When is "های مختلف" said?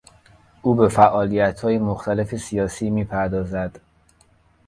1.61-2.35